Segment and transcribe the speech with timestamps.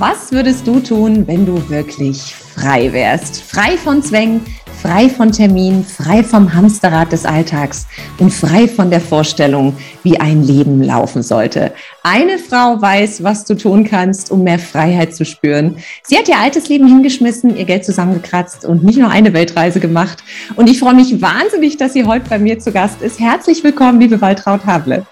[0.00, 3.42] Was würdest du tun, wenn du wirklich frei wärst?
[3.42, 4.42] Frei von Zwängen,
[4.80, 7.88] frei von Terminen, frei vom Hamsterrad des Alltags
[8.20, 11.72] und frei von der Vorstellung, wie ein Leben laufen sollte.
[12.04, 15.78] Eine Frau weiß, was du tun kannst, um mehr Freiheit zu spüren.
[16.04, 20.22] Sie hat ihr altes Leben hingeschmissen, ihr Geld zusammengekratzt und nicht nur eine Weltreise gemacht.
[20.54, 23.18] Und ich freue mich wahnsinnig, dass sie heute bei mir zu Gast ist.
[23.18, 25.04] Herzlich willkommen, liebe Waltraud Havle.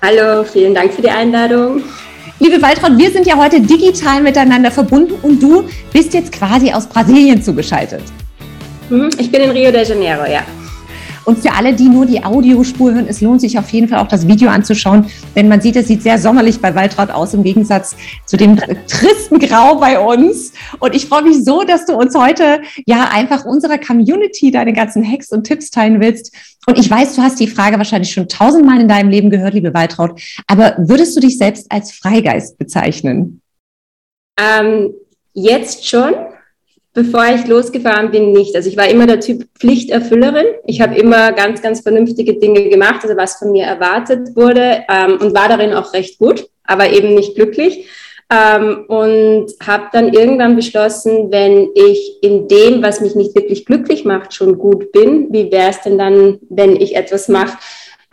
[0.00, 1.82] Hallo, vielen Dank für die Einladung.
[2.42, 6.88] Liebe Waltraud, wir sind ja heute digital miteinander verbunden und du bist jetzt quasi aus
[6.88, 8.02] Brasilien zugeschaltet.
[8.90, 10.42] Mhm, ich bin in Rio de Janeiro, ja.
[11.24, 14.08] Und für alle, die nur die Audiospur hören, es lohnt sich auf jeden Fall auch
[14.08, 15.06] das Video anzuschauen,
[15.36, 18.56] denn man sieht, es sieht sehr sommerlich bei Waltraud aus im Gegensatz zu dem
[18.88, 20.52] tristen Grau bei uns.
[20.78, 25.08] Und ich freue mich so, dass du uns heute ja einfach unserer Community deine ganzen
[25.08, 26.34] Hacks und Tipps teilen willst.
[26.66, 29.74] Und ich weiß, du hast die Frage wahrscheinlich schon tausendmal in deinem Leben gehört, liebe
[29.74, 30.20] Waltraud.
[30.46, 33.40] Aber würdest du dich selbst als Freigeist bezeichnen?
[34.38, 34.92] Ähm,
[35.34, 36.14] jetzt schon.
[36.94, 38.54] Bevor ich losgefahren bin, nicht.
[38.54, 40.46] Also ich war immer der Typ Pflichterfüllerin.
[40.66, 45.18] Ich habe immer ganz, ganz vernünftige Dinge gemacht, also was von mir erwartet wurde ähm,
[45.18, 47.88] und war darin auch recht gut, aber eben nicht glücklich.
[48.30, 54.04] Ähm, und habe dann irgendwann beschlossen, wenn ich in dem, was mich nicht wirklich glücklich
[54.04, 57.56] macht, schon gut bin, wie wäre es denn dann, wenn ich etwas mache,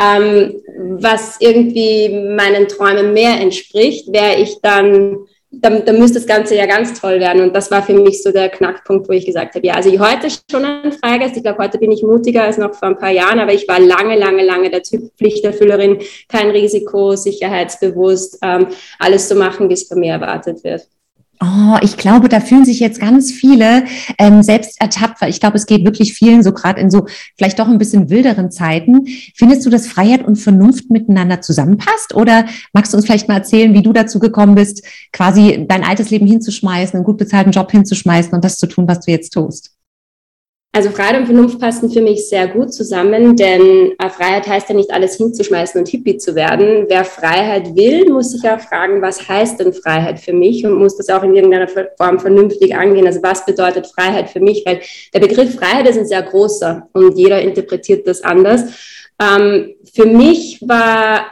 [0.02, 0.62] ähm,
[0.98, 6.66] was irgendwie meinen Träumen mehr entspricht, wäre ich dann dann, dann müsste das Ganze ja
[6.68, 7.42] ganz toll werden.
[7.42, 10.28] Und das war für mich so der Knackpunkt, wo ich gesagt habe, ja, also heute
[10.50, 11.38] schon ein Freigeist.
[11.38, 13.80] Ich glaube, heute bin ich mutiger als noch vor ein paar Jahren, aber ich war
[13.80, 18.68] lange, lange, lange der Typ Pflichterfüllerin, kein Risiko, sicherheitsbewusst, ähm,
[19.00, 20.88] alles zu machen, wie es von mir erwartet wird.
[21.42, 23.86] Oh, ich glaube, da fühlen sich jetzt ganz viele
[24.18, 27.06] ähm, selbst ertappt, weil ich glaube, es geht wirklich vielen so gerade in so
[27.38, 29.06] vielleicht doch ein bisschen wilderen Zeiten.
[29.36, 32.14] Findest du, dass Freiheit und Vernunft miteinander zusammenpasst?
[32.14, 34.84] Oder magst du uns vielleicht mal erzählen, wie du dazu gekommen bist,
[35.14, 39.00] quasi dein altes Leben hinzuschmeißen, einen gut bezahlten Job hinzuschmeißen und das zu tun, was
[39.00, 39.79] du jetzt tust?
[40.72, 44.76] Also Freiheit und Vernunft passen für mich sehr gut zusammen, denn äh, Freiheit heißt ja
[44.76, 46.86] nicht alles hinzuschmeißen und Hippie zu werden.
[46.88, 50.96] Wer Freiheit will, muss sich auch fragen, was heißt denn Freiheit für mich und muss
[50.96, 53.08] das auch in irgendeiner Form vernünftig angehen.
[53.08, 54.64] Also was bedeutet Freiheit für mich?
[54.64, 54.82] Weil
[55.12, 58.62] der Begriff Freiheit ist ein sehr großer und jeder interpretiert das anders.
[59.20, 61.32] Ähm, für mich war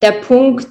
[0.00, 0.68] der Punkt,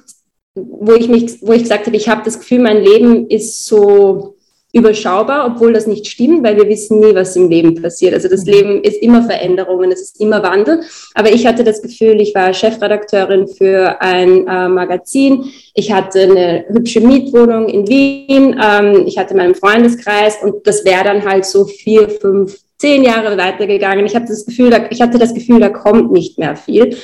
[0.54, 4.36] wo ich mich, wo ich gesagt habe, ich habe das Gefühl, mein Leben ist so
[4.72, 8.14] überschaubar, obwohl das nicht stimmt, weil wir wissen nie, was im Leben passiert.
[8.14, 10.82] Also das Leben ist immer Veränderungen, es ist immer Wandel.
[11.14, 15.44] Aber ich hatte das Gefühl, ich war Chefredakteurin für ein äh, Magazin.
[15.74, 18.58] Ich hatte eine hübsche Mietwohnung in Wien.
[18.62, 23.36] Ähm, ich hatte meinen Freundeskreis und das wäre dann halt so vier, fünf, zehn Jahre
[23.36, 24.06] weitergegangen.
[24.06, 26.96] Ich hatte das Gefühl, da, ich hatte das Gefühl, da kommt nicht mehr viel.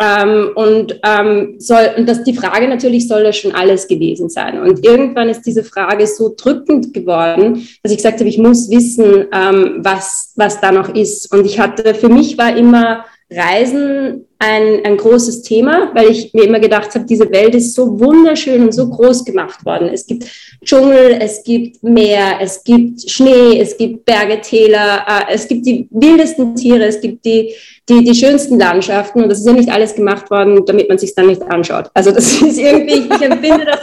[0.00, 4.58] Ähm, und ähm, soll, und das, die Frage natürlich, soll das schon alles gewesen sein?
[4.58, 9.26] Und irgendwann ist diese Frage so drückend geworden, dass ich gesagt habe, ich muss wissen,
[9.30, 11.30] ähm, was, was da noch ist.
[11.34, 16.44] Und ich hatte, für mich war immer Reisen ein, ein großes Thema, weil ich mir
[16.44, 19.88] immer gedacht habe, diese Welt ist so wunderschön und so groß gemacht worden.
[19.92, 20.24] Es gibt
[20.64, 25.86] Dschungel, es gibt Meer, es gibt Schnee, es gibt Berge, Täler, äh, es gibt die
[25.90, 27.52] wildesten Tiere, es gibt die,
[27.90, 31.14] die, die schönsten Landschaften und das ist ja nicht alles gemacht worden, damit man sich
[31.14, 31.90] dann nicht anschaut.
[31.92, 33.80] Also das ist irgendwie, ich empfinde das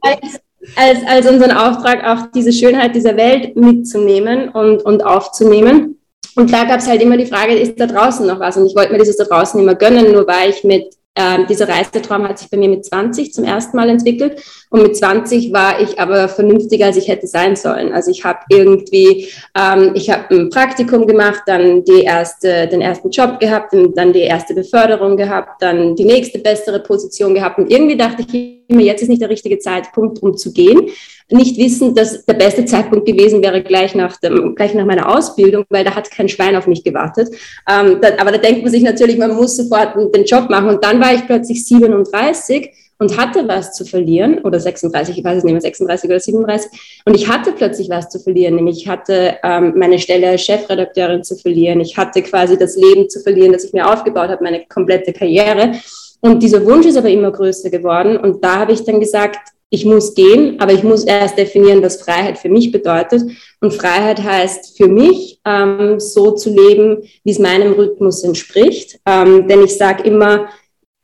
[0.00, 0.40] als,
[0.76, 6.00] als, als unseren Auftrag, auch diese Schönheit dieser Welt mitzunehmen und, und aufzunehmen.
[6.34, 8.56] Und da gab es halt immer die Frage, ist da draußen noch was?
[8.56, 11.66] Und ich wollte mir dieses da draußen immer gönnen, nur war ich mit ähm, dieser
[11.66, 15.80] Reisetraum hat sich bei mir mit 20 zum ersten Mal entwickelt und mit 20 war
[15.80, 17.92] ich aber vernünftiger, als ich hätte sein sollen.
[17.92, 23.10] Also ich habe irgendwie, ähm, ich habe ein Praktikum gemacht, dann die erste, den ersten
[23.10, 27.96] Job gehabt, dann die erste Beförderung gehabt, dann die nächste bessere Position gehabt und irgendwie
[27.96, 30.90] dachte ich immer, jetzt ist nicht der richtige Zeitpunkt, um zu gehen
[31.30, 35.64] nicht wissen, dass der beste Zeitpunkt gewesen wäre gleich nach, dem, gleich nach meiner Ausbildung,
[35.70, 37.28] weil da hat kein Schwein auf mich gewartet.
[37.68, 40.68] Ähm, da, aber da denkt man sich natürlich, man muss sofort den Job machen.
[40.68, 45.38] Und dann war ich plötzlich 37 und hatte was zu verlieren, oder 36, ich weiß
[45.38, 47.02] es nicht mehr, 36 oder 37.
[47.04, 51.22] Und ich hatte plötzlich was zu verlieren, nämlich ich hatte ähm, meine Stelle als Chefredakteurin
[51.22, 51.80] zu verlieren.
[51.80, 55.72] Ich hatte quasi das Leben zu verlieren, das ich mir aufgebaut habe, meine komplette Karriere.
[56.20, 58.16] Und dieser Wunsch ist aber immer größer geworden.
[58.16, 59.38] Und da habe ich dann gesagt,
[59.68, 63.22] ich muss gehen, aber ich muss erst definieren, was Freiheit für mich bedeutet.
[63.60, 69.00] Und Freiheit heißt für mich, ähm, so zu leben, wie es meinem Rhythmus entspricht.
[69.06, 70.48] Ähm, denn ich sage immer,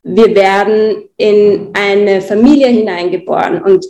[0.05, 3.87] wir werden in eine Familie hineingeboren und,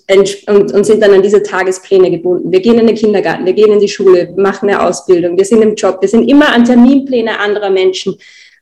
[0.47, 2.53] und, und, sind dann an diese Tagespläne gebunden.
[2.53, 5.62] Wir gehen in den Kindergarten, wir gehen in die Schule, machen eine Ausbildung, wir sind
[5.62, 8.17] im Job, wir sind immer an Terminpläne anderer Menschen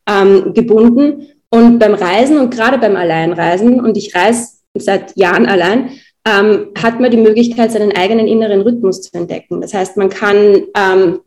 [0.08, 1.26] ähm, gebunden.
[1.52, 5.90] Und beim Reisen und gerade beim Alleinreisen, und ich reise seit Jahren allein,
[6.24, 9.60] ähm, hat man die Möglichkeit, seinen eigenen inneren Rhythmus zu entdecken.
[9.60, 11.20] Das heißt, man kann ähm,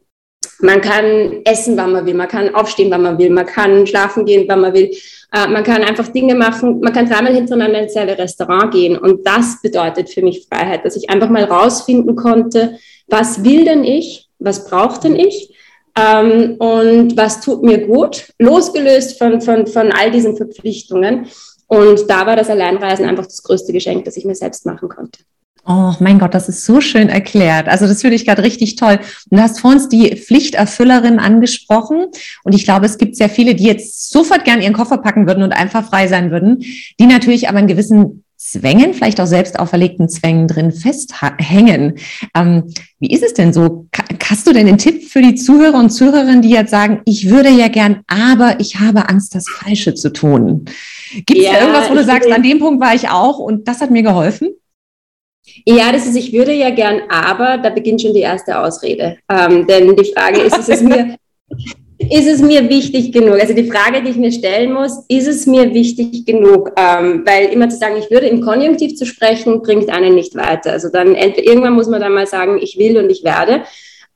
[0.59, 4.25] man kann essen, wann man will, man kann aufstehen, wann man will, man kann schlafen
[4.25, 4.91] gehen, wann man will.
[5.33, 8.97] Äh, man kann einfach Dinge machen, man kann dreimal hintereinander ins selbe Restaurant gehen.
[8.97, 13.83] Und das bedeutet für mich Freiheit, dass ich einfach mal rausfinden konnte, was will denn
[13.83, 15.53] ich, was braucht denn ich
[15.97, 21.27] ähm, und was tut mir gut, losgelöst von, von, von all diesen Verpflichtungen.
[21.67, 25.19] Und da war das Alleinreisen einfach das größte Geschenk, das ich mir selbst machen konnte.
[25.65, 27.69] Oh mein Gott, das ist so schön erklärt.
[27.69, 28.99] Also das finde ich gerade richtig toll.
[29.29, 32.07] Und du hast vor uns die Pflichterfüllerin angesprochen.
[32.43, 35.41] Und ich glaube, es gibt sehr viele, die jetzt sofort gern ihren Koffer packen würden
[35.41, 36.65] und einfach frei sein würden,
[36.99, 41.93] die natürlich aber in gewissen Zwängen, vielleicht auch selbst auferlegten Zwängen drin festhängen.
[42.35, 43.87] Ähm, wie ist es denn so?
[44.21, 47.49] Hast du denn einen Tipp für die Zuhörer und Zuhörerinnen, die jetzt sagen, ich würde
[47.49, 50.65] ja gern, aber ich habe Angst, das Falsche zu tun?
[51.25, 53.69] Gibt es ja, da irgendwas, wo du sagst, an dem Punkt war ich auch und
[53.69, 54.49] das hat mir geholfen?
[55.65, 59.17] Ja, das ist, ich würde ja gern, aber da beginnt schon die erste Ausrede.
[59.29, 61.15] Ähm, denn die Frage ist, ist es mir,
[61.97, 63.39] ist es mir wichtig genug?
[63.39, 66.71] Also die Frage, die ich mir stellen muss, ist es mir wichtig genug?
[66.77, 70.71] Ähm, weil immer zu sagen, ich würde im Konjunktiv zu sprechen, bringt einen nicht weiter.
[70.71, 73.63] Also dann irgendwann muss man dann mal sagen, ich will und ich werde.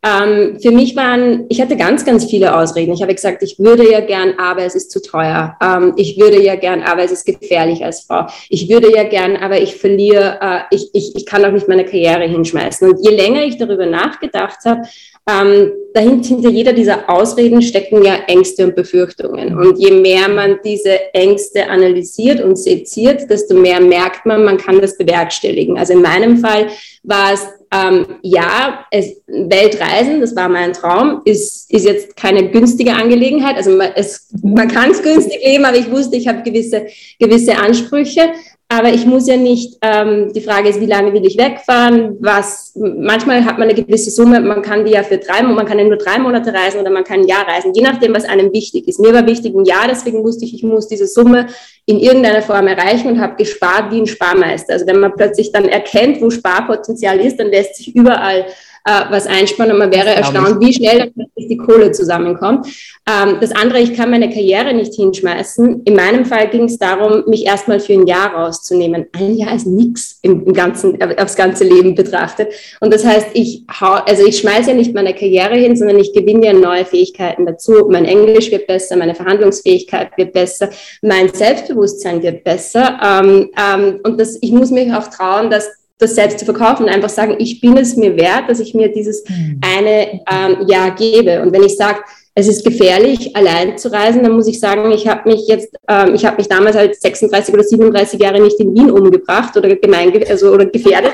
[0.04, 2.94] Ähm, für mich waren, ich hatte ganz, ganz viele Ausreden.
[2.94, 5.58] Ich habe gesagt, ich würde ja gern, aber es ist zu teuer.
[5.62, 8.28] Ähm, ich würde ja gern, aber es ist gefährlich als Frau.
[8.50, 11.84] Ich würde ja gern, aber ich verliere, äh, ich, ich, ich kann auch nicht meine
[11.84, 12.92] Karriere hinschmeißen.
[12.92, 14.82] Und je länger ich darüber nachgedacht habe,
[15.30, 19.58] ähm, dahinter hinter jeder dieser Ausreden stecken ja Ängste und Befürchtungen.
[19.58, 24.80] Und je mehr man diese Ängste analysiert und seziert, desto mehr merkt man, man kann
[24.80, 25.78] das bewerkstelligen.
[25.78, 26.68] Also in meinem Fall
[27.04, 32.94] war es ähm, ja, es, Weltreisen, das war mein Traum, ist, ist jetzt keine günstige
[32.94, 33.58] Angelegenheit.
[33.58, 36.88] Also man, es, man kann es günstig leben, aber ich wusste, ich habe gewisse,
[37.20, 38.32] gewisse Ansprüche.
[38.70, 42.18] Aber ich muss ja nicht, ähm, die Frage ist, wie lange will ich wegfahren?
[42.20, 45.66] Was, manchmal hat man eine gewisse Summe, man kann die ja für drei Monate, man
[45.66, 48.26] kann ja nur drei Monate reisen oder man kann ein Jahr reisen, je nachdem, was
[48.26, 49.00] einem wichtig ist.
[49.00, 51.48] Mir war wichtig ein Jahr, deswegen wusste ich, ich muss diese Summe
[51.90, 54.74] in irgendeiner Form erreichen und habe gespart wie ein Sparmeister.
[54.74, 58.46] Also wenn man plötzlich dann erkennt, wo Sparpotenzial ist, dann lässt sich überall
[58.88, 62.68] äh, was einspannen und man wäre erstaunt, wie schnell dann die Kohle zusammenkommt.
[63.06, 65.84] Ähm, das andere, ich kann meine Karriere nicht hinschmeißen.
[65.84, 69.08] In meinem Fall ging es darum, mich erstmal für ein Jahr rauszunehmen.
[69.12, 72.54] Ein Jahr ist nichts im, im ganzen, äh, aufs ganze Leben betrachtet.
[72.80, 76.14] Und das heißt, ich hau, also ich schmeiße ja nicht meine Karriere hin, sondern ich
[76.14, 77.88] gewinne ja neue Fähigkeiten dazu.
[77.90, 80.70] Mein Englisch wird besser, meine Verhandlungsfähigkeit wird besser,
[81.02, 83.00] mein Selbstbewusstsein wird besser.
[83.04, 86.90] Ähm, ähm, und das, ich muss mich auch trauen, dass das selbst zu verkaufen und
[86.90, 89.60] einfach sagen, ich bin es mir wert, dass ich mir dieses hm.
[89.62, 91.42] eine ähm, Jahr gebe.
[91.42, 92.00] Und wenn ich sage,
[92.40, 96.14] es ist gefährlich, allein zu reisen, dann muss ich sagen, ich habe mich jetzt, ähm,
[96.14, 100.14] ich habe mich damals halt 36 oder 37 Jahre nicht in Wien umgebracht oder gemein,
[100.30, 101.14] also oder gefährdet,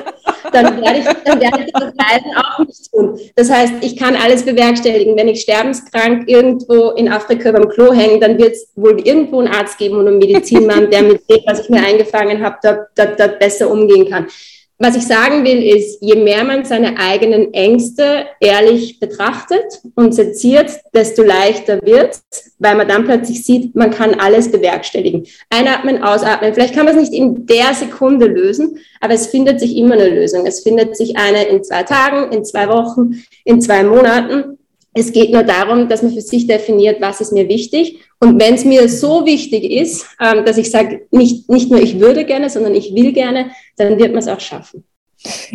[0.52, 3.18] dann werde ich, dann werde ich das Reisen auch nicht tun.
[3.38, 5.16] Das heißt, ich kann alles bewerkstelligen.
[5.16, 9.48] Wenn ich sterbenskrank irgendwo in Afrika beim Klo hänge, dann wird es wohl irgendwo einen
[9.48, 13.06] Arzt geben und einen Medizinmann, der mit dem, was ich mir eingefangen habe, da, da,
[13.06, 14.28] da besser umgehen kann.
[14.80, 20.72] Was ich sagen will, ist, je mehr man seine eigenen Ängste ehrlich betrachtet und seziert,
[20.94, 22.20] desto leichter wird
[22.64, 25.28] weil man dann plötzlich sieht, man kann alles bewerkstelligen.
[25.50, 26.54] Einatmen, ausatmen.
[26.54, 30.08] Vielleicht kann man es nicht in der Sekunde lösen, aber es findet sich immer eine
[30.10, 30.46] Lösung.
[30.46, 34.58] Es findet sich eine in zwei Tagen, in zwei Wochen, in zwei Monaten.
[34.94, 38.00] Es geht nur darum, dass man für sich definiert, was ist mir wichtig.
[38.24, 42.00] Und wenn es mir so wichtig ist, ähm, dass ich sage, nicht, nicht nur ich
[42.00, 44.86] würde gerne, sondern ich will gerne, dann wird man es auch schaffen.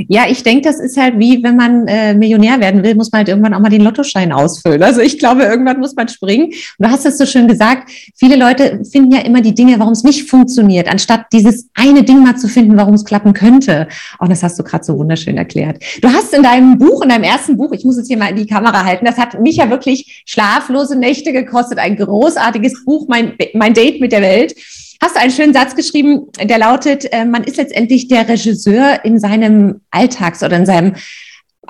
[0.08, 3.18] Ja, ich denke, das ist halt wie, wenn man äh, Millionär werden will, muss man
[3.18, 4.82] halt irgendwann auch mal den Lottoschein ausfüllen.
[4.82, 6.46] Also ich glaube, irgendwann muss man springen.
[6.46, 9.92] Und du hast es so schön gesagt, viele Leute finden ja immer die Dinge, warum
[9.92, 13.88] es nicht funktioniert, anstatt dieses eine Ding mal zu finden, warum es klappen könnte.
[14.18, 15.82] Und das hast du gerade so wunderschön erklärt.
[16.00, 18.36] Du hast in deinem Buch, in deinem ersten Buch, ich muss es hier mal in
[18.36, 23.34] die Kamera halten, das hat mich ja wirklich schlaflose Nächte gekostet, ein großartiges Buch, mein,
[23.54, 24.54] mein Date mit der Welt
[25.00, 29.18] hast du einen schönen Satz geschrieben, der lautet, äh, man ist letztendlich der Regisseur in
[29.18, 30.94] seinem Alltags- oder in seinem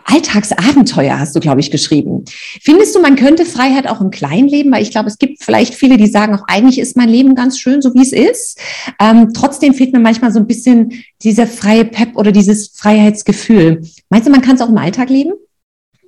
[0.05, 2.25] Alltagsabenteuer, hast du, glaube ich, geschrieben.
[2.63, 4.73] Findest du, man könnte Freiheit auch im Kleinen leben?
[4.73, 7.59] Weil ich glaube, es gibt vielleicht viele, die sagen, auch eigentlich ist mein Leben ganz
[7.59, 8.59] schön, so wie es ist.
[9.01, 10.93] Ähm, trotzdem fehlt mir manchmal so ein bisschen
[11.23, 13.83] dieser freie Pep oder dieses Freiheitsgefühl.
[14.09, 15.33] Meinst du, man kann es auch im Alltag leben?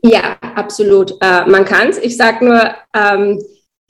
[0.02, 1.12] Ja, absolut.
[1.20, 1.98] Äh, man kann es.
[1.98, 3.38] Ich sage nur, ähm,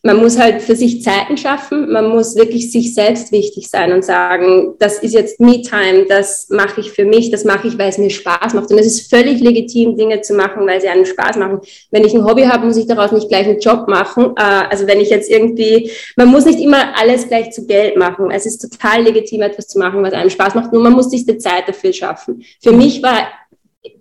[0.03, 4.03] man muss halt für sich Zeiten schaffen, man muss wirklich sich selbst wichtig sein und
[4.03, 7.99] sagen, das ist jetzt Me-Time, das mache ich für mich, das mache ich, weil es
[7.99, 8.71] mir Spaß macht.
[8.71, 11.61] Und es ist völlig legitim, Dinge zu machen, weil sie einem Spaß machen.
[11.91, 14.33] Wenn ich ein Hobby habe, muss ich daraus nicht gleich einen Job machen.
[14.37, 18.31] Äh, also wenn ich jetzt irgendwie, man muss nicht immer alles gleich zu Geld machen.
[18.31, 21.27] Es ist total legitim, etwas zu machen, was einem Spaß macht, nur man muss sich
[21.27, 22.43] die Zeit dafür schaffen.
[22.63, 23.29] Für mich war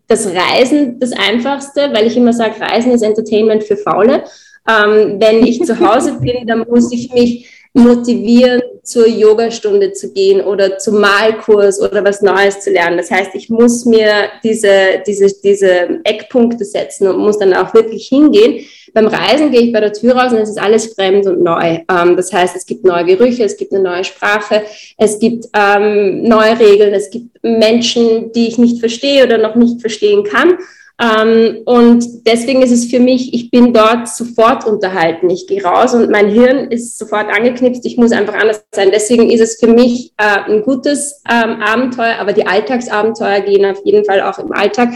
[0.07, 4.23] das Reisen das Einfachste, weil ich immer sage, Reisen ist Entertainment für Faule.
[4.67, 10.41] Ähm, wenn ich zu Hause bin, dann muss ich mich motivieren, zur Yogastunde zu gehen
[10.41, 12.97] oder zum Malkurs oder was Neues zu lernen.
[12.97, 18.07] Das heißt, ich muss mir diese, diese, diese Eckpunkte setzen und muss dann auch wirklich
[18.07, 18.65] hingehen.
[18.95, 21.77] Beim Reisen gehe ich bei der Tür raus und es ist alles fremd und neu.
[21.87, 24.63] Ähm, das heißt, es gibt neue Gerüche, es gibt eine neue Sprache,
[24.97, 29.81] es gibt ähm, neue Regeln, es gibt Menschen, die ich nicht verstehe oder noch nicht
[29.81, 30.57] verstehen kann.
[30.99, 35.29] Ähm, und deswegen ist es für mich, ich bin dort sofort unterhalten.
[35.29, 37.85] Ich gehe raus und mein Hirn ist sofort angeknipst.
[37.85, 38.91] Ich muss einfach anders sein.
[38.91, 43.79] Deswegen ist es für mich äh, ein gutes ähm, Abenteuer, aber die Alltagsabenteuer gehen auf
[43.85, 44.89] jeden Fall auch im Alltag,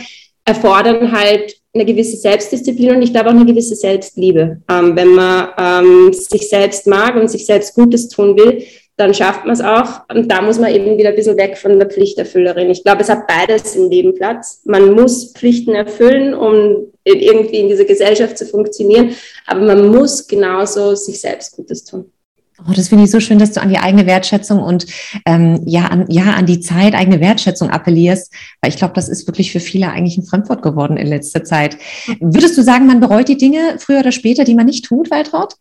[0.45, 4.61] erfordern halt eine gewisse Selbstdisziplin und ich glaube auch eine gewisse Selbstliebe.
[4.69, 8.63] Ähm, wenn man sich selbst mag und sich selbst Gutes tun will,
[8.95, 10.01] dann schafft man es auch.
[10.13, 12.69] Und da muss man eben wieder ein bisschen weg von der Pflichterfüllerin.
[12.69, 14.61] Ich glaube, es hat beides im Leben Platz.
[14.65, 19.15] Man muss Pflichten erfüllen, um irgendwie in dieser Gesellschaft zu funktionieren.
[19.47, 22.11] Aber man muss genauso sich selbst Gutes tun.
[22.59, 24.85] Oh, das finde ich so schön, dass du an die eigene Wertschätzung und
[25.25, 28.31] ähm, ja, an, ja, an die Zeit, eigene Wertschätzung appellierst,
[28.61, 31.77] weil ich glaube, das ist wirklich für viele eigentlich ein Fremdwort geworden in letzter Zeit.
[32.19, 35.55] Würdest du sagen, man bereut die Dinge früher oder später, die man nicht tut, Waltraud?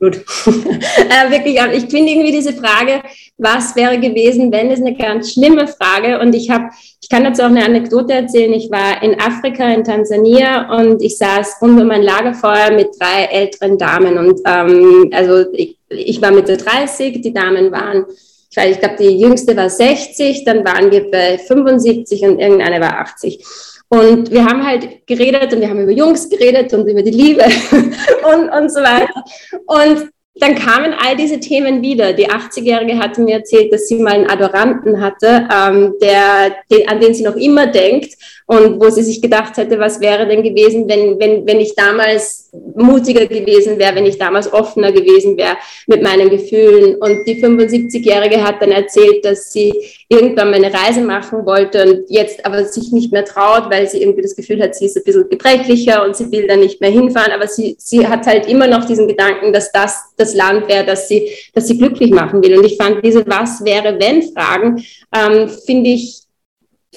[0.00, 0.14] Gut.
[0.46, 3.02] äh, wirklich, ich finde irgendwie diese Frage,
[3.36, 6.20] was wäre gewesen, wenn, ist eine ganz schlimme Frage.
[6.20, 6.66] Und ich habe,
[7.02, 8.52] ich kann dazu auch eine Anekdote erzählen.
[8.52, 13.24] Ich war in Afrika, in Tansania und ich saß rund um ein Lagerfeuer mit drei
[13.24, 14.18] älteren Damen.
[14.18, 18.04] Und ähm, also ich, ich war Mitte 30, die Damen waren,
[18.50, 22.80] ich weiß, ich glaube, die jüngste war 60, dann waren wir bei 75 und irgendeine
[22.80, 23.44] war 80.
[23.90, 27.42] Und wir haben halt geredet und wir haben über Jungs geredet und über die Liebe
[28.32, 29.24] und, und so weiter.
[29.66, 32.12] Und dann kamen all diese Themen wieder.
[32.12, 37.00] Die 80-Jährige hatte mir erzählt, dass sie mal einen Adoranten hatte, ähm, der, den, an
[37.00, 38.14] den sie noch immer denkt
[38.46, 42.47] und wo sie sich gedacht hätte, was wäre denn gewesen, wenn, wenn, wenn ich damals
[42.74, 46.96] mutiger gewesen wäre, wenn ich damals offener gewesen wäre mit meinen Gefühlen.
[46.96, 49.72] Und die 75-Jährige hat dann erzählt, dass sie
[50.08, 54.02] irgendwann mal eine Reise machen wollte und jetzt aber sich nicht mehr traut, weil sie
[54.02, 56.90] irgendwie das Gefühl hat, sie ist ein bisschen gebrechlicher und sie will da nicht mehr
[56.90, 57.32] hinfahren.
[57.32, 61.08] Aber sie, sie hat halt immer noch diesen Gedanken, dass das das Land wäre, das
[61.08, 62.58] sie, das sie glücklich machen will.
[62.58, 64.84] Und ich fand diese Was wäre wenn Fragen,
[65.14, 66.27] ähm, finde ich,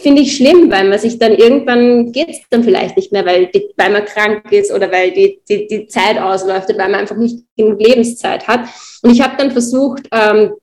[0.02, 3.48] finde ich schlimm, weil man sich dann irgendwann geht es dann vielleicht nicht mehr, weil,
[3.48, 7.00] die, weil man krank ist oder weil die, die, die Zeit ausläuft oder weil man
[7.02, 8.62] einfach nicht genug Lebenszeit hat.
[9.02, 10.54] Und ich habe dann versucht, ähm,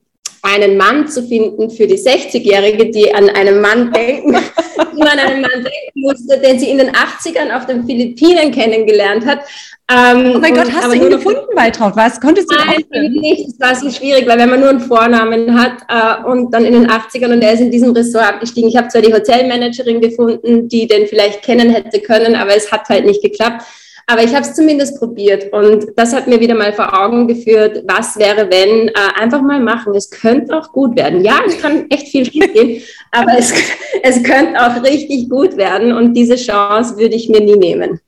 [0.43, 4.33] einen Mann zu finden für die 60-Jährige, die an einen Mann denken,
[4.97, 8.53] die man an einen Mann denken musste, den sie in den 80ern auf den Philippinen
[8.53, 9.41] kennengelernt hat.
[9.91, 11.97] Ähm, oh mein Gott, hast du ihn gefunden, Waltraud?
[11.97, 13.49] Was konntest du Nein, nicht.
[13.49, 16.75] Es war so schwierig, weil wenn man nur einen Vornamen hat äh, und dann in
[16.75, 18.69] den 80ern und er ist in diesem Ressort abgestiegen.
[18.69, 22.89] Ich habe zwar die Hotelmanagerin gefunden, die den vielleicht kennen hätte können, aber es hat
[22.91, 23.63] halt nicht geklappt.
[24.11, 27.83] Aber ich habe es zumindest probiert und das hat mir wieder mal vor Augen geführt,
[27.87, 29.95] was wäre, wenn, äh, einfach mal machen.
[29.95, 31.23] Es könnte auch gut werden.
[31.23, 33.53] Ja, es kann echt viel schief gehen, aber es,
[34.03, 38.01] es könnte auch richtig gut werden und diese Chance würde ich mir nie nehmen.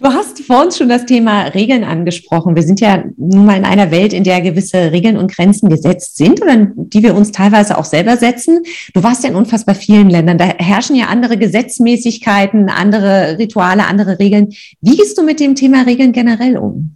[0.00, 2.54] Du hast vor uns schon das Thema Regeln angesprochen.
[2.54, 6.16] Wir sind ja nun mal in einer Welt, in der gewisse Regeln und Grenzen gesetzt
[6.16, 8.62] sind oder die wir uns teilweise auch selber setzen.
[8.94, 10.38] Du warst ja in unfassbar vielen Ländern.
[10.38, 14.54] Da herrschen ja andere Gesetzmäßigkeiten, andere Rituale, andere Regeln.
[14.80, 16.94] Wie gehst du mit dem Thema Regeln generell um?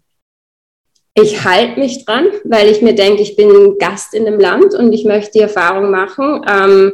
[1.15, 4.93] Ich halte mich dran, weil ich mir denke, ich bin Gast in dem Land und
[4.93, 6.41] ich möchte die Erfahrung machen.
[6.49, 6.93] Ähm,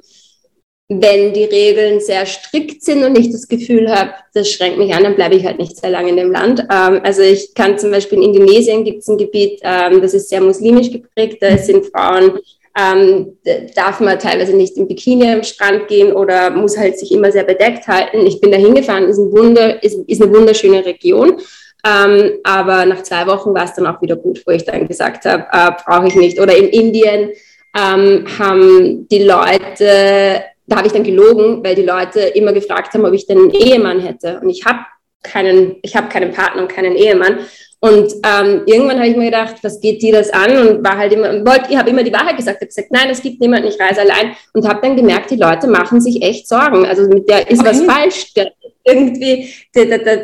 [0.89, 5.03] wenn die Regeln sehr strikt sind und ich das Gefühl habe, das schränkt mich an,
[5.03, 6.61] dann bleibe ich halt nicht sehr lange in dem Land.
[6.61, 10.31] Ähm, also ich kann zum Beispiel in Indonesien gibt es ein Gebiet, ähm, das ist
[10.31, 12.39] sehr muslimisch geprägt, da sind Frauen,
[12.79, 13.37] ähm,
[13.75, 17.45] darf man teilweise nicht im Bikini am Strand gehen oder muss halt sich immer sehr
[17.45, 18.27] bedeckt halten.
[18.27, 21.39] Ich bin da hingefahren, ist, ein Wunder, ist, ist eine wunderschöne Region.
[21.87, 25.25] Ähm, aber nach zwei Wochen war es dann auch wieder gut, wo ich dann gesagt
[25.25, 26.41] habe, äh, brauche ich nicht.
[26.41, 27.31] Oder in Indien
[27.77, 33.05] ähm, haben die Leute da habe ich dann gelogen, weil die Leute immer gefragt haben,
[33.05, 34.39] ob ich denn einen Ehemann hätte.
[34.43, 34.81] Und ich habe
[35.23, 37.41] keinen, ich habe keinen Partner und keinen Ehemann.
[37.81, 40.57] Und ähm, irgendwann habe ich mir gedacht, was geht dir das an?
[40.57, 43.23] Und war halt immer, wollte, ich habe immer die Wahrheit gesagt, habe gesagt, nein, es
[43.23, 44.33] gibt niemanden, ich reise allein.
[44.53, 46.85] Und habe dann gemerkt, die Leute machen sich echt Sorgen.
[46.87, 47.71] Also mit der ist okay.
[47.71, 48.35] was falsch.
[48.35, 48.53] Der,
[48.89, 49.53] irgendwie,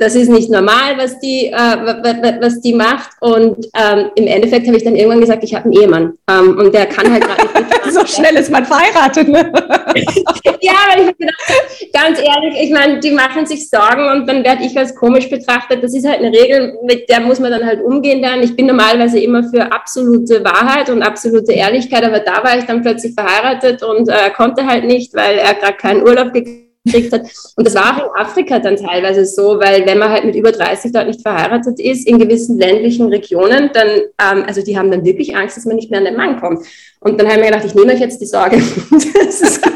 [0.01, 3.11] das ist nicht normal, was die, äh, was die macht.
[3.21, 6.13] Und ähm, im Endeffekt habe ich dann irgendwann gesagt, ich habe einen Ehemann.
[6.31, 7.75] Ähm, und der kann halt gerade nicht.
[7.93, 9.53] so schnell ist man verheiratet, ne?
[10.61, 11.35] ja, weil ich gedacht
[11.93, 15.83] ganz ehrlich, ich meine, die machen sich Sorgen und dann werde ich als komisch betrachtet.
[15.83, 18.43] Das ist halt eine Regel, mit der muss man dann halt umgehen lernen.
[18.43, 22.83] Ich bin normalerweise immer für absolute Wahrheit und absolute Ehrlichkeit, aber da war ich dann
[22.83, 27.23] plötzlich verheiratet und äh, konnte halt nicht, weil er gerade keinen Urlaub gekriegt gekriegt hat.
[27.57, 30.53] Und das war auch in Afrika dann teilweise so, weil wenn man halt mit über
[30.53, 35.05] 30 dort nicht verheiratet ist, in gewissen ländlichen Regionen, dann, ähm, also die haben dann
[35.05, 36.67] wirklich Angst, dass man nicht mehr an den Mann kommt.
[37.01, 38.63] Und dann haben wir gedacht, ich nehme euch jetzt die Sorge.
[38.91, 39.61] das ist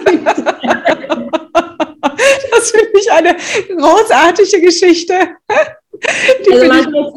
[2.51, 3.37] das finde ich eine
[3.77, 5.15] großartige Geschichte.
[6.47, 7.15] Die also manchmal ist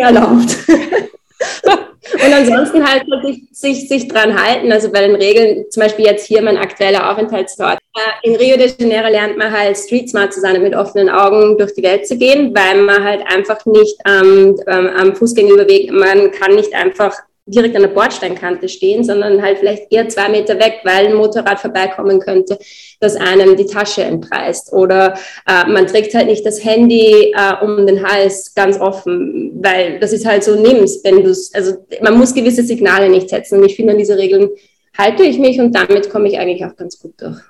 [0.00, 0.56] erlaubt.
[2.14, 6.26] Und ansonsten halt sich, sich, sich dran halten, also bei den Regeln, zum Beispiel jetzt
[6.26, 7.78] hier mein aktueller Aufenthaltsort.
[7.94, 11.58] Äh, in Rio de Janeiro lernt man halt street smart zu sein, mit offenen Augen
[11.58, 16.54] durch die Welt zu gehen, weil man halt einfach nicht ähm, am Fußgängerüberweg, man kann
[16.54, 21.06] nicht einfach direkt an der Bordsteinkante stehen, sondern halt vielleicht eher zwei Meter weg, weil
[21.06, 22.58] ein Motorrad vorbeikommen könnte,
[23.00, 24.72] das einem die Tasche entreißt.
[24.72, 25.14] Oder
[25.46, 30.12] äh, man trägt halt nicht das Handy äh, um den Hals ganz offen, weil das
[30.12, 33.58] ist halt so, nimmst, wenn du also man muss gewisse Signale nicht setzen.
[33.58, 34.50] Und ich finde, an diese Regeln
[34.96, 37.40] halte ich mich und damit komme ich eigentlich auch ganz gut durch.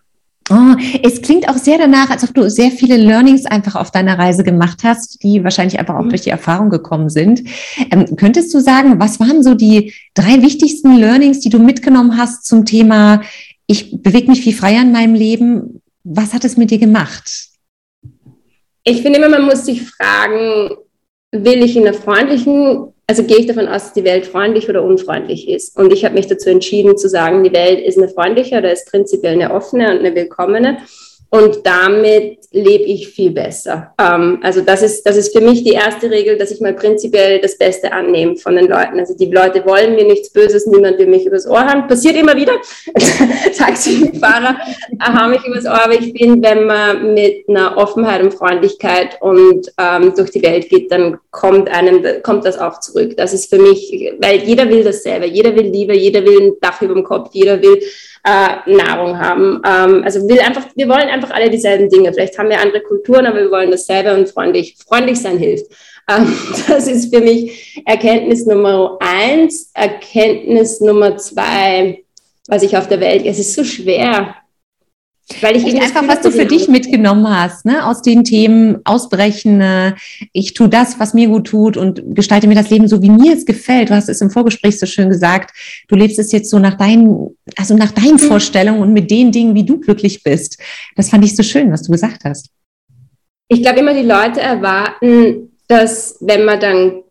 [0.53, 4.19] Oh, es klingt auch sehr danach, als ob du sehr viele Learnings einfach auf deiner
[4.19, 6.09] Reise gemacht hast, die wahrscheinlich einfach auch mhm.
[6.09, 7.45] durch die Erfahrung gekommen sind.
[7.93, 12.47] Ähm, könntest du sagen, was waren so die drei wichtigsten Learnings, die du mitgenommen hast
[12.47, 13.23] zum Thema,
[13.69, 15.83] ich bewege mich viel freier in meinem Leben?
[16.03, 17.51] Was hat es mit dir gemacht?
[18.83, 20.75] Ich finde immer, man muss sich fragen,
[21.31, 24.85] will ich in einer freundlichen also gehe ich davon aus, dass die Welt freundlich oder
[24.85, 25.77] unfreundlich ist.
[25.77, 28.89] Und ich habe mich dazu entschieden zu sagen, die Welt ist eine freundliche oder ist
[28.89, 30.79] prinzipiell eine offene und eine willkommene.
[31.31, 33.95] Und damit lebe ich viel besser.
[34.01, 37.41] Ähm, also das ist, das ist für mich die erste Regel, dass ich mal prinzipiell
[37.41, 38.99] das Beste annehme von den Leuten.
[38.99, 41.87] Also die Leute wollen mir nichts Böses, niemand will mich übers Ohr haben.
[41.87, 42.55] Passiert immer wieder.
[43.57, 44.57] Taxifahrer
[45.01, 49.73] haben mich übers Ohr, aber ich bin, wenn man mit einer Offenheit und Freundlichkeit und
[49.79, 53.17] ähm, durch die Welt geht, dann kommt einem, kommt das auch zurück.
[53.17, 55.27] Das ist für mich, weil jeder will dasselbe.
[55.27, 57.81] Jeder will Liebe, jeder will ein Dach über dem Kopf, jeder will
[58.25, 59.63] äh, Nahrung haben.
[59.67, 62.13] Ähm, also will einfach, wir wollen einfach alle dieselben Dinge.
[62.13, 64.77] Vielleicht haben wir andere Kulturen, aber wir wollen dasselbe und freundlich.
[64.87, 65.67] Freundlich sein hilft.
[66.09, 66.37] Ähm,
[66.69, 69.71] das ist für mich Erkenntnis Nummer eins.
[69.75, 72.05] Erkenntnis Nummer zwei,
[72.49, 74.35] was ich auf der Welt, es ist so schwer.
[75.41, 77.87] Weil ich Echt einfach, was du für dich mitgenommen hast, ne?
[77.87, 79.95] aus den Themen ausbrechen, äh,
[80.33, 83.35] ich tue das, was mir gut tut und gestalte mir das Leben so, wie mir
[83.35, 83.91] es gefällt.
[83.91, 85.57] Du hast es im Vorgespräch so schön gesagt.
[85.89, 88.19] Du lebst es jetzt so nach deinen, also nach deinen mhm.
[88.19, 90.61] Vorstellungen und mit den Dingen, wie du glücklich bist.
[90.97, 92.51] Das fand ich so schön, was du gesagt hast.
[93.49, 97.03] Ich glaube immer, die Leute erwarten, dass wenn man dann,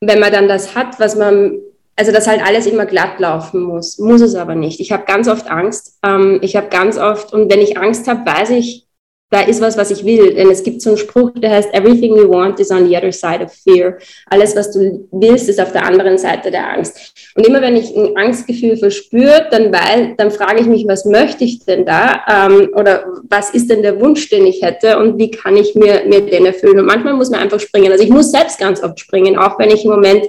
[0.00, 1.58] wenn man dann das hat, was man
[1.96, 3.98] also dass halt alles immer glatt laufen muss.
[3.98, 4.80] Muss es aber nicht.
[4.80, 5.98] Ich habe ganz oft Angst.
[6.04, 8.86] Ähm, ich habe ganz oft, und wenn ich Angst habe, weiß ich,
[9.30, 10.34] da ist was, was ich will.
[10.34, 13.10] Denn es gibt so einen Spruch, der heißt, everything you want is on the other
[13.10, 13.98] side of fear.
[14.26, 17.32] Alles, was du willst, ist auf der anderen Seite der Angst.
[17.34, 21.44] Und immer wenn ich ein Angstgefühl verspüre, dann, weil, dann frage ich mich, was möchte
[21.44, 22.20] ich denn da?
[22.28, 24.98] Ähm, oder was ist denn der Wunsch, den ich hätte?
[24.98, 26.78] Und wie kann ich mir, mir den erfüllen?
[26.78, 27.90] Und manchmal muss man einfach springen.
[27.90, 30.26] Also ich muss selbst ganz oft springen, auch wenn ich im Moment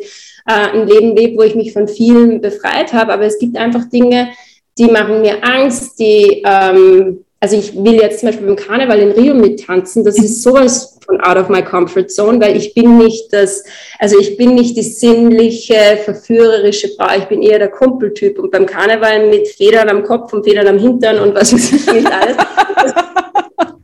[0.48, 3.14] äh, ein Leben lebe, wo ich mich von vielen befreit habe.
[3.14, 4.30] Aber es gibt einfach Dinge,
[4.78, 9.12] die machen mir Angst, die, ähm, also ich will jetzt zum Beispiel beim Karneval in
[9.12, 13.32] Rio mittanzen, das ist sowas von out of my comfort zone, weil ich bin nicht
[13.32, 13.64] das,
[14.00, 18.66] also ich bin nicht die sinnliche, verführerische Frau, ich bin eher der Kumpeltyp und beim
[18.66, 22.38] Karneval mit Federn am Kopf und Federn am Hintern und was weiß ich nicht alles.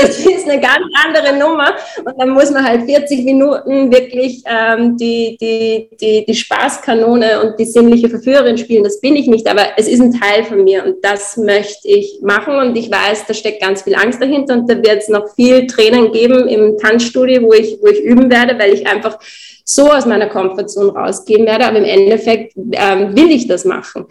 [0.00, 1.74] das ist eine ganz andere Nummer.
[2.04, 7.58] Und dann muss man halt 40 Minuten wirklich ähm, die, die, die, die Spaßkanone und
[7.58, 8.84] die sinnliche Verführerin spielen.
[8.84, 12.20] Das bin ich nicht, aber es ist ein Teil von mir und das möchte ich
[12.22, 12.56] machen.
[12.56, 15.66] Und ich weiß, da steckt ganz viel Angst dahinter und da wird es noch viel
[15.66, 19.18] Tränen geben im Tanzstudio, wo ich, wo ich üben werde, weil ich einfach
[19.64, 21.66] so aus meiner Komfortzone rausgehen werde.
[21.66, 24.06] Aber im Endeffekt ähm, will ich das machen.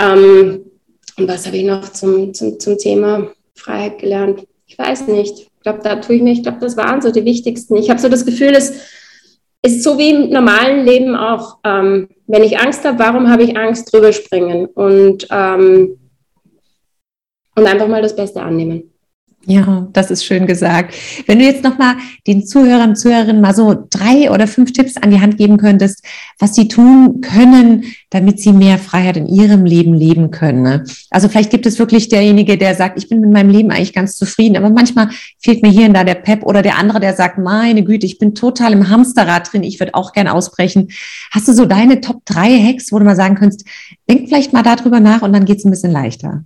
[0.00, 0.64] Ähm,
[1.18, 4.46] und was habe ich noch zum, zum, zum Thema Freiheit gelernt?
[4.68, 5.38] Ich weiß nicht.
[5.40, 7.76] Ich glaube, da tue ich mir, ich glaube, das waren so die wichtigsten.
[7.76, 8.82] Ich habe so das Gefühl, es
[9.62, 11.58] ist so wie im normalen Leben auch.
[11.64, 14.66] Ähm, wenn ich Angst habe, warum habe ich Angst, drüber springen?
[14.66, 15.98] Und, ähm,
[17.56, 18.87] und einfach mal das Beste annehmen.
[19.50, 20.94] Ja, das ist schön gesagt.
[21.26, 21.94] Wenn du jetzt nochmal
[22.26, 26.04] den Zuhörern Zuhörerinnen mal so drei oder fünf Tipps an die Hand geben könntest,
[26.38, 30.60] was sie tun können, damit sie mehr Freiheit in ihrem Leben leben können.
[30.60, 30.84] Ne?
[31.08, 34.18] Also vielleicht gibt es wirklich derjenige, der sagt, ich bin mit meinem Leben eigentlich ganz
[34.18, 35.08] zufrieden, aber manchmal
[35.38, 38.18] fehlt mir hier und da der Pep oder der andere, der sagt, meine Güte, ich
[38.18, 40.88] bin total im Hamsterrad drin, ich würde auch gern ausbrechen.
[41.30, 43.64] Hast du so deine Top drei Hacks, wo du mal sagen könntest,
[44.10, 46.44] denk vielleicht mal darüber nach und dann geht es ein bisschen leichter.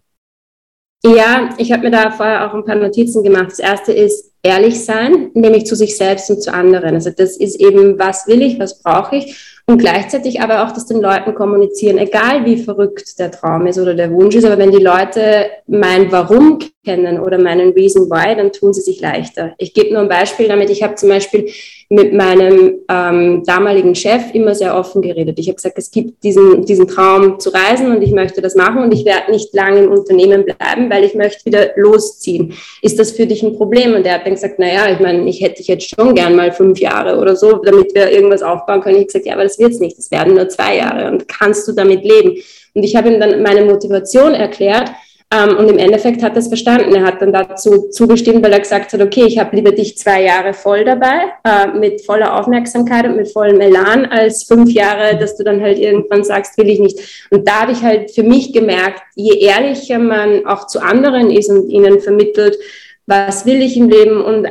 [1.05, 3.51] Ja, ich habe mir da vorher auch ein paar Notizen gemacht.
[3.51, 6.95] Das erste ist ehrlich sein, nämlich zu sich selbst und zu anderen.
[6.95, 9.37] Also das ist eben, was will ich, was brauche ich
[9.67, 13.95] und gleichzeitig aber auch das den Leuten kommunizieren, egal wie verrückt der Traum ist oder
[13.95, 18.53] der Wunsch ist, aber wenn die Leute mein Warum kennen oder meinen Reason Why, dann
[18.53, 19.55] tun sie sich leichter.
[19.59, 20.71] Ich gebe nur ein Beispiel damit.
[20.71, 21.49] Ich habe zum Beispiel
[21.93, 25.39] mit meinem ähm, damaligen Chef immer sehr offen geredet.
[25.39, 28.83] Ich habe gesagt, es gibt diesen, diesen Traum zu reisen und ich möchte das machen
[28.83, 32.55] und ich werde nicht lange im Unternehmen bleiben, weil ich möchte wieder losziehen.
[32.81, 33.93] Ist das für dich ein Problem?
[33.95, 36.51] Und er hat dann gesagt, naja, ich meine, ich hätte dich jetzt schon gern mal
[36.51, 38.97] fünf Jahre oder so, damit wir irgendwas aufbauen können.
[38.97, 39.99] Ich habe gesagt, ja, aber das wird's nicht.
[39.99, 42.39] Es werden nur zwei Jahre und kannst du damit leben?
[42.75, 44.91] Und ich habe ihm dann meine Motivation erklärt,
[45.33, 46.95] und im Endeffekt hat er es verstanden.
[46.95, 50.23] Er hat dann dazu zugestimmt, weil er gesagt hat, okay, ich habe lieber dich zwei
[50.23, 55.37] Jahre voll dabei, äh, mit voller Aufmerksamkeit und mit vollem Elan, als fünf Jahre, dass
[55.37, 57.29] du dann halt irgendwann sagst, will ich nicht.
[57.31, 61.49] Und da habe ich halt für mich gemerkt, je ehrlicher man auch zu anderen ist
[61.49, 62.59] und ihnen vermittelt,
[63.07, 64.51] was will ich im Leben und äh,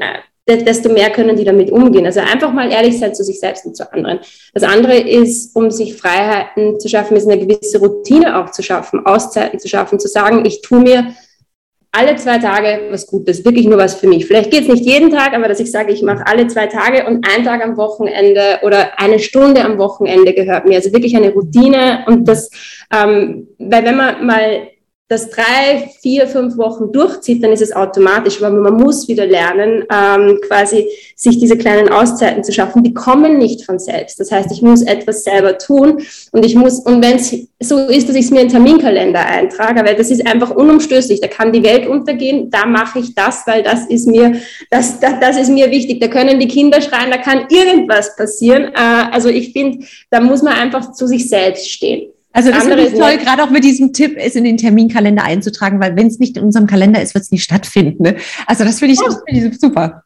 [0.58, 2.06] desto mehr können die damit umgehen.
[2.06, 4.20] Also einfach mal ehrlich sein zu sich selbst und zu anderen.
[4.54, 9.06] Das andere ist, um sich Freiheiten zu schaffen, ist eine gewisse Routine auch zu schaffen,
[9.06, 11.14] Auszeiten zu schaffen, zu sagen, ich tue mir
[11.94, 14.26] alle zwei Tage was Gutes, wirklich nur was für mich.
[14.26, 17.06] Vielleicht geht es nicht jeden Tag, aber dass ich sage, ich mache alle zwei Tage
[17.06, 20.76] und ein Tag am Wochenende oder eine Stunde am Wochenende gehört mir.
[20.76, 22.50] Also wirklich eine Routine und das,
[22.94, 24.71] ähm, weil wenn man mal
[25.12, 29.84] das drei, vier, fünf Wochen durchzieht, dann ist es automatisch, aber man muss wieder lernen,
[29.92, 32.82] ähm, quasi sich diese kleinen Auszeiten zu schaffen.
[32.82, 34.22] Die kommen nicht von selbst.
[34.22, 38.08] Das heißt, ich muss etwas selber tun und ich muss, und wenn es so ist,
[38.08, 41.64] dass ich es mir in Terminkalender eintrage, weil das ist einfach unumstößlich, da kann die
[41.64, 44.36] Welt untergehen, da mache ich das, weil das ist mir,
[44.70, 46.00] das, das, das ist mir wichtig.
[46.00, 48.72] Da können die Kinder schreien, da kann irgendwas passieren.
[48.74, 52.14] Äh, also ich finde, da muss man einfach zu sich selbst stehen.
[52.34, 55.82] Also das finde ich toll, gerade auch mit diesem Tipp, es in den Terminkalender einzutragen,
[55.82, 58.04] weil wenn es nicht in unserem Kalender ist, wird es nicht stattfinden.
[58.04, 58.16] Ne?
[58.48, 59.10] Also das finde ich, ja.
[59.28, 60.04] find ich super.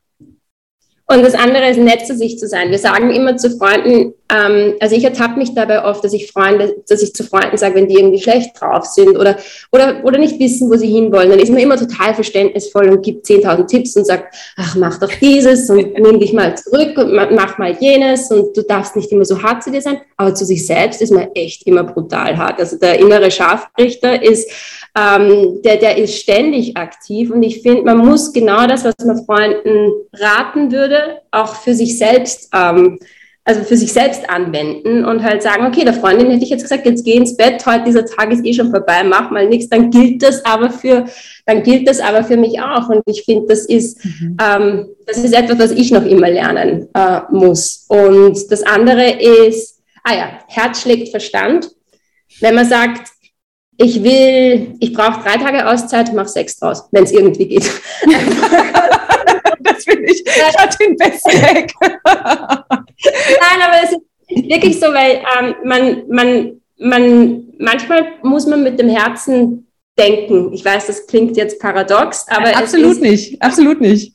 [1.07, 2.71] Und das andere ist, nett zu sich zu sein.
[2.71, 6.75] Wir sagen immer zu Freunden, ähm, also ich ertappe mich dabei oft, dass ich Freunde,
[6.89, 9.37] dass ich zu Freunden sage, wenn die irgendwie schlecht drauf sind oder,
[9.71, 13.27] oder, oder nicht wissen, wo sie hinwollen, dann ist man immer total verständnisvoll und gibt
[13.27, 17.59] 10.000 Tipps und sagt, ach, mach doch dieses und nimm dich mal zurück und mach
[17.59, 20.01] mal jenes und du darfst nicht immer so hart zu dir sein.
[20.17, 22.59] Aber zu sich selbst ist man echt immer brutal hart.
[22.59, 24.49] Also der innere Scharfrichter ist,
[24.97, 29.23] ähm, der, der ist ständig aktiv und ich finde, man muss genau das, was man
[29.23, 32.97] Freunden raten würde, auch für sich selbst ähm,
[33.47, 36.85] also für sich selbst anwenden und halt sagen, okay, der Freundin hätte ich jetzt gesagt,
[36.87, 39.91] jetzt geh ins Bett, heute dieser Tag ist eh schon vorbei, mach mal nichts, dann
[39.91, 41.05] gilt das aber für,
[41.45, 42.89] dann gilt das aber für mich auch.
[42.89, 44.37] Und ich finde, das ist, mhm.
[44.43, 47.85] ähm, das ist etwas, was ich noch immer lernen äh, muss.
[47.87, 51.69] Und das andere ist, ah ja, Herz schlägt Verstand.
[52.39, 53.11] Wenn man sagt,
[53.77, 57.69] ich will, ich brauche drei Tage Auszeit, mach sechs draus, wenn es irgendwie geht.
[59.85, 60.23] finde ich
[60.57, 61.71] hat den besten Hack.
[61.81, 68.79] Nein, aber es ist wirklich so, weil ähm, man, man, man, manchmal muss man mit
[68.79, 69.67] dem Herzen
[69.97, 70.51] denken.
[70.51, 72.57] Ich weiß, das klingt jetzt paradox, aber.
[72.57, 74.13] Absolut nicht, absolut nicht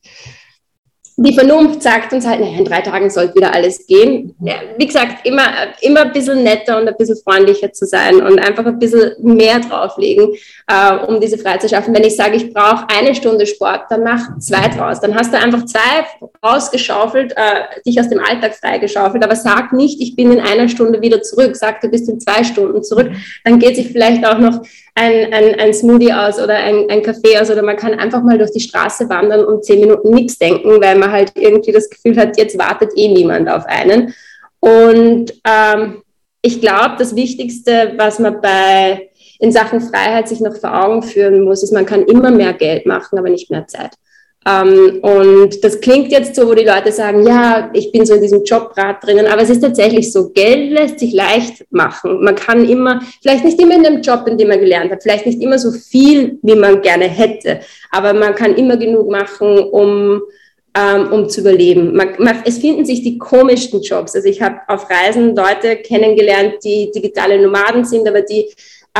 [1.22, 4.34] die Vernunft sagt uns halt, naja, in drei Tagen sollte wieder alles gehen.
[4.40, 5.42] Ja, wie gesagt, immer,
[5.82, 9.60] immer ein bisschen netter und ein bisschen freundlicher zu sein und einfach ein bisschen mehr
[9.60, 10.30] drauflegen,
[10.66, 11.94] äh, um diese Freiheit zu schaffen.
[11.94, 15.00] Wenn ich sage, ich brauche eine Stunde Sport, dann mach zwei draus.
[15.00, 16.06] Dann hast du einfach zwei
[16.42, 21.02] rausgeschaufelt, äh, dich aus dem Alltag freigeschaufelt, aber sag nicht, ich bin in einer Stunde
[21.02, 21.54] wieder zurück.
[21.54, 23.10] Sag, du bist in zwei Stunden zurück.
[23.44, 24.62] Dann geht sich vielleicht auch noch
[25.00, 28.36] ein, ein, ein Smoothie aus oder ein, ein Kaffee aus oder man kann einfach mal
[28.36, 32.18] durch die Straße wandern und zehn Minuten nichts denken, weil man halt irgendwie das Gefühl
[32.18, 34.14] hat, jetzt wartet eh niemand auf einen.
[34.60, 36.02] Und ähm,
[36.42, 39.08] ich glaube, das Wichtigste, was man bei
[39.38, 42.84] in Sachen Freiheit sich noch vor Augen führen muss, ist, man kann immer mehr Geld
[42.84, 43.92] machen, aber nicht mehr Zeit.
[44.46, 48.22] Ähm, und das klingt jetzt so, wo die Leute sagen, ja, ich bin so in
[48.22, 52.24] diesem Jobrad drinnen, aber es ist tatsächlich so, Geld lässt sich leicht machen.
[52.24, 55.26] Man kann immer, vielleicht nicht immer in dem Job, in dem man gelernt hat, vielleicht
[55.26, 60.22] nicht immer so viel, wie man gerne hätte, aber man kann immer genug machen, um,
[60.74, 61.94] ähm, um zu überleben.
[61.94, 64.14] Man, man, es finden sich die komischsten Jobs.
[64.14, 68.48] Also ich habe auf Reisen Leute kennengelernt, die digitale Nomaden sind, aber die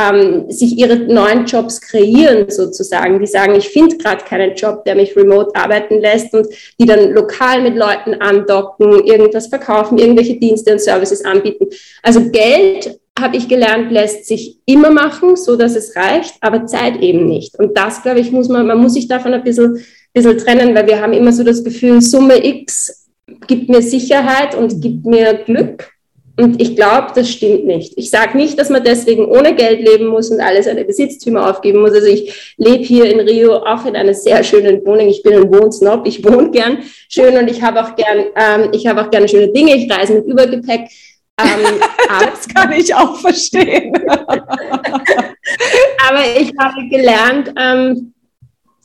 [0.01, 3.19] ähm, sich ihre neuen Jobs kreieren sozusagen.
[3.19, 6.47] Die sagen, ich finde gerade keinen Job, der mich remote arbeiten lässt und
[6.79, 11.67] die dann lokal mit Leuten andocken, irgendwas verkaufen, irgendwelche Dienste und Services anbieten.
[12.01, 17.01] Also Geld habe ich gelernt, lässt sich immer machen, so dass es reicht, aber Zeit
[17.01, 17.57] eben nicht.
[17.59, 19.79] Und das, glaube ich, muss man, man muss sich davon ein bisschen,
[20.13, 23.09] bisschen trennen, weil wir haben immer so das Gefühl, Summe X
[23.47, 25.91] gibt mir Sicherheit und gibt mir Glück.
[26.37, 27.93] Und ich glaube, das stimmt nicht.
[27.97, 31.81] Ich sage nicht, dass man deswegen ohne Geld leben muss und alle seine Besitztümer aufgeben
[31.81, 31.93] muss.
[31.93, 35.07] Also ich lebe hier in Rio auch in einer sehr schönen Wohnung.
[35.07, 36.07] Ich bin ein Wohnsnob.
[36.07, 39.49] Ich wohne gern schön und ich habe auch gern, ähm, ich habe auch gerne schöne
[39.49, 39.75] Dinge.
[39.75, 40.89] Ich reise mit Übergepäck.
[41.39, 41.79] Ähm,
[42.31, 43.93] das kann ich auch verstehen.
[44.17, 44.47] aber
[46.39, 48.13] ich habe gelernt, ähm,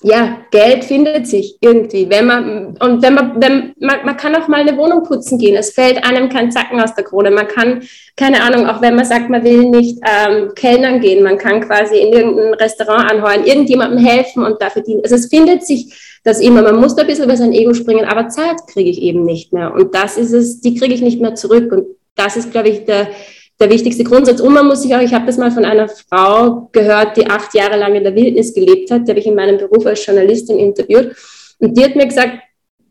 [0.03, 2.09] ja, Geld findet sich irgendwie.
[2.11, 5.57] Wenn man, und wenn man, wenn, man, man kann auch mal eine Wohnung putzen gehen.
[5.57, 7.31] Es fällt einem kein Zacken aus der Krone.
[7.31, 7.83] Man kann,
[8.15, 11.97] keine Ahnung, auch wenn man sagt, man will nicht ähm, Kellnern gehen, man kann quasi
[11.97, 15.01] in irgendein Restaurant anheuern, irgendjemandem helfen und dafür dienen.
[15.03, 16.61] Also es findet sich das immer.
[16.61, 19.55] Man muss da ein bisschen über sein Ego springen, aber Zeit kriege ich eben nicht
[19.55, 19.73] mehr.
[19.73, 21.73] Und das ist es, die kriege ich nicht mehr zurück.
[21.73, 23.09] Und das ist, glaube ich, der,
[23.59, 24.41] der wichtigste Grundsatz.
[24.41, 27.55] Und man muss sich auch, ich habe das mal von einer Frau gehört, die acht
[27.55, 30.59] Jahre lang in der Wildnis gelebt hat, die habe ich in meinem Beruf als Journalistin
[30.59, 31.17] interviewt.
[31.59, 32.39] Und die hat mir gesagt,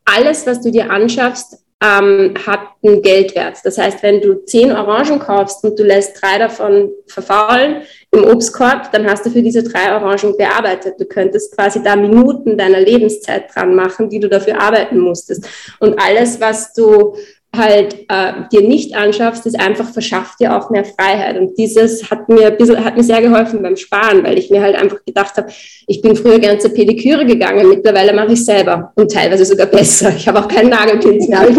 [0.05, 3.57] alles, was du dir anschaffst, ähm, hat einen Geldwert.
[3.63, 8.91] Das heißt, wenn du zehn Orangen kaufst und du lässt drei davon verfaulen im Obstkorb,
[8.91, 10.95] dann hast du für diese drei Orangen bearbeitet.
[10.99, 15.47] Du könntest quasi da Minuten deiner Lebenszeit dran machen, die du dafür arbeiten musstest.
[15.79, 17.17] Und alles, was du
[17.57, 21.37] halt äh, dir nicht anschaffst, ist einfach verschafft dir auch mehr Freiheit.
[21.37, 24.75] Und dieses hat mir, bisschen, hat mir sehr geholfen beim Sparen, weil ich mir halt
[24.75, 25.49] einfach gedacht habe,
[25.87, 30.13] ich bin früher gern zur Pediküre gegangen, mittlerweile mache ich selber und teilweise sogar besser.
[30.15, 31.45] Ich habe auch keinen Nagelpilz mehr.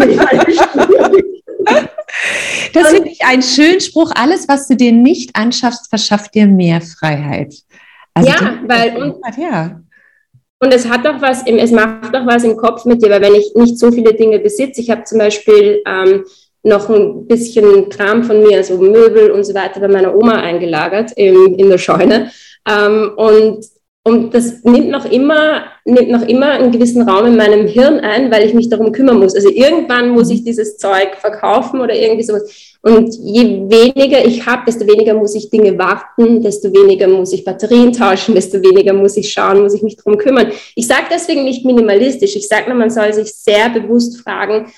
[2.73, 4.13] das finde ich einen schönen Spruch.
[4.15, 7.55] Alles, was du dir nicht anschaffst, verschafft dir mehr Freiheit.
[8.15, 9.81] Also ja, weil und, ja.
[10.67, 13.23] Und es hat auch was, im, es macht auch was im Kopf mit dir, weil
[13.23, 16.25] wenn ich nicht so viele Dinge besitze, ich habe zum Beispiel ähm,
[16.65, 21.13] noch ein bisschen Kram von mir, also Möbel und so weiter, bei meiner Oma eingelagert
[21.13, 22.33] in, in der Scheune.
[22.69, 23.65] Ähm, und
[24.07, 28.31] und das nimmt noch immer, nimmt noch immer einen gewissen Raum in meinem Hirn ein,
[28.31, 29.35] weil ich mich darum kümmern muss.
[29.35, 32.77] Also irgendwann muss ich dieses Zeug verkaufen oder irgendwie sowas.
[32.83, 37.45] Und je weniger ich habe, desto weniger muss ich Dinge warten, desto weniger muss ich
[37.45, 40.53] Batterien tauschen, desto weniger muss ich schauen, muss ich mich darum kümmern.
[40.77, 42.37] Ich sage deswegen nicht minimalistisch.
[42.37, 44.71] Ich sage nur, man soll sich sehr bewusst fragen,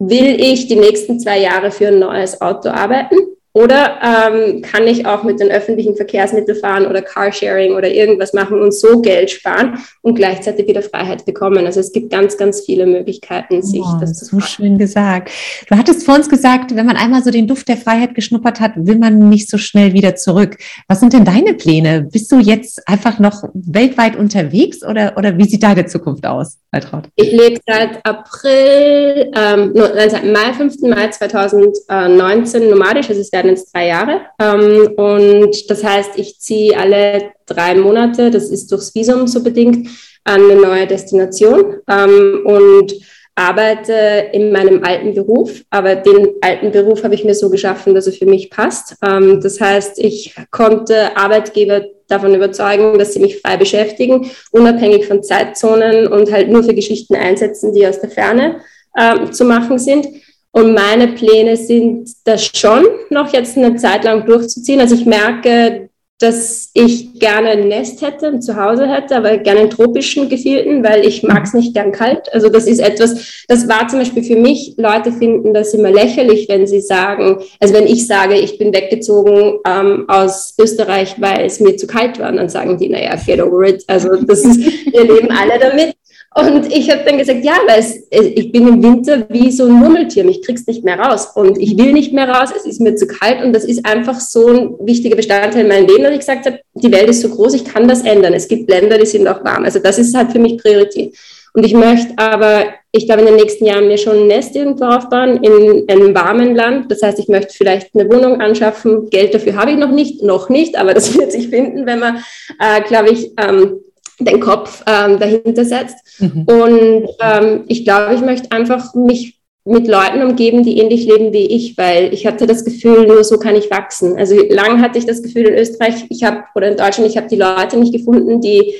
[0.00, 3.14] will ich die nächsten zwei Jahre für ein neues Auto arbeiten?
[3.54, 8.60] Oder ähm, kann ich auch mit den öffentlichen Verkehrsmitteln fahren oder Carsharing oder irgendwas machen
[8.60, 11.66] und so Geld sparen und gleichzeitig wieder Freiheit bekommen?
[11.66, 15.30] Also es gibt ganz, ganz viele Möglichkeiten, sich oh, das zu So schön gesagt.
[15.68, 18.72] Du hattest vor uns gesagt, wenn man einmal so den Duft der Freiheit geschnuppert hat,
[18.76, 20.56] will man nicht so schnell wieder zurück.
[20.88, 22.08] Was sind denn deine Pläne?
[22.10, 27.04] Bist du jetzt einfach noch weltweit unterwegs oder, oder wie sieht deine Zukunft aus, Altraud?
[27.16, 30.80] Ich lebe seit April, ähm, seit Mai, 5.
[30.82, 33.10] Mai 2019 nomadisch.
[33.10, 34.20] Also es werden jetzt drei Jahre.
[34.38, 39.88] Ähm, und das heißt, ich ziehe alle drei Monate, das ist durchs Visum so bedingt,
[40.24, 42.94] an eine neue Destination ähm, und
[43.34, 45.62] arbeite in meinem alten Beruf.
[45.70, 48.96] Aber den alten Beruf habe ich mir so geschaffen, dass er für mich passt.
[49.02, 55.22] Ähm, das heißt, ich konnte Arbeitgeber davon überzeugen, dass sie mich frei beschäftigen, unabhängig von
[55.22, 58.60] Zeitzonen und halt nur für Geschichten einsetzen, die aus der Ferne
[58.94, 60.06] äh, zu machen sind.
[60.52, 64.80] Und meine Pläne sind, das schon noch jetzt eine Zeit lang durchzuziehen.
[64.80, 65.88] Also ich merke,
[66.22, 71.04] dass ich gerne ein Nest hätte, ein Zuhause hätte, aber gerne einen tropischen Gefilten, weil
[71.04, 72.32] ich mag es nicht gern kalt.
[72.32, 76.48] Also das ist etwas, das war zum Beispiel für mich, Leute finden das immer lächerlich,
[76.48, 81.58] wenn sie sagen, also wenn ich sage, ich bin weggezogen ähm, aus Österreich, weil es
[81.58, 83.82] mir zu kalt war, dann sagen die, naja, get over it.
[83.88, 84.60] Also das ist,
[84.92, 85.96] wir leben alle damit.
[86.34, 89.72] Und ich habe dann gesagt, ja, weil es, ich bin im Winter wie so ein
[89.72, 92.94] Murmeltier, ich krieg's nicht mehr raus und ich will nicht mehr raus, es ist mir
[92.94, 96.20] zu kalt und das ist einfach so ein wichtiger Bestandteil in meinem Leben, dass ich
[96.20, 98.32] gesagt habe, die Welt ist so groß, ich kann das ändern.
[98.32, 99.64] Es gibt Länder, die sind auch warm.
[99.64, 101.14] Also das ist halt für mich Priorität.
[101.54, 104.86] Und ich möchte aber, ich glaube, in den nächsten Jahren mir schon ein Nest irgendwo
[104.86, 106.90] aufbauen in einem warmen Land.
[106.90, 109.10] Das heißt, ich möchte vielleicht eine Wohnung anschaffen.
[109.10, 112.24] Geld dafür habe ich noch nicht, noch nicht, aber das wird sich finden, wenn man,
[112.58, 113.80] äh, glaube ich, ähm,
[114.24, 116.20] den Kopf ähm, dahinter setzt.
[116.20, 116.44] Mhm.
[116.46, 121.46] Und ähm, ich glaube, ich möchte einfach mich mit Leuten umgeben, die ähnlich leben wie
[121.46, 124.16] ich, weil ich hatte das Gefühl, nur so kann ich wachsen.
[124.18, 127.28] Also lang hatte ich das Gefühl in Österreich, ich habe oder in Deutschland, ich habe
[127.28, 128.74] die Leute nicht gefunden, die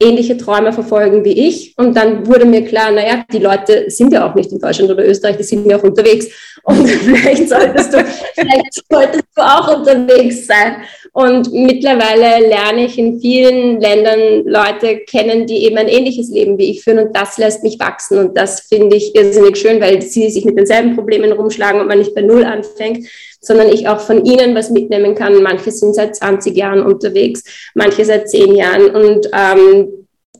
[0.00, 1.74] ähnliche Träume verfolgen wie ich.
[1.78, 5.06] Und dann wurde mir klar, naja, die Leute sind ja auch nicht in Deutschland oder
[5.06, 6.26] Österreich, die sind ja auch unterwegs.
[6.64, 10.82] Und vielleicht solltest du, vielleicht solltest du auch unterwegs sein.
[11.16, 16.70] Und mittlerweile lerne ich in vielen Ländern Leute kennen, die eben ein ähnliches Leben wie
[16.70, 16.98] ich führen.
[16.98, 18.18] Und das lässt mich wachsen.
[18.18, 22.00] Und das finde ich irrsinnig schön, weil sie sich mit denselben Problemen rumschlagen und man
[22.00, 23.08] nicht bei Null anfängt,
[23.40, 25.42] sondern ich auch von ihnen was mitnehmen kann.
[25.42, 28.94] Manche sind seit 20 Jahren unterwegs, manche seit 10 Jahren.
[28.94, 29.88] Und ähm,